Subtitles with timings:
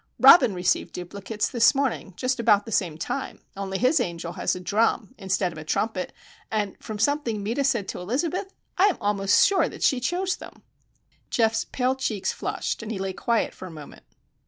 [0.19, 4.59] Robin received duplicates this morning, just about the same time; only his angel has a
[4.59, 6.11] drum instead of a trumpet,
[6.49, 10.63] and from something Meta said to Elizabeth I am almost sure that she chose them!"
[11.29, 14.01] Geof's pale cheeks flushed and he lay quiet for a moment.